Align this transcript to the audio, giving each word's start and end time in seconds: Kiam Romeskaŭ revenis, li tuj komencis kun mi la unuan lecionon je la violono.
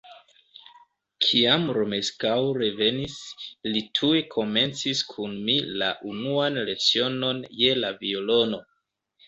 Kiam 1.25 1.67
Romeskaŭ 1.77 2.31
revenis, 2.61 3.19
li 3.69 3.85
tuj 4.01 4.23
komencis 4.37 5.05
kun 5.13 5.37
mi 5.51 5.61
la 5.85 5.93
unuan 6.15 6.61
lecionon 6.73 7.47
je 7.63 7.73
la 7.85 7.97
violono. 8.05 8.65